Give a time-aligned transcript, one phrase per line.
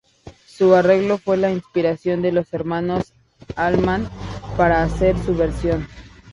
[0.47, 3.13] Su arreglo fue la inspiración de los hermanos
[3.55, 4.09] Allman
[4.57, 5.87] para hacer su versión.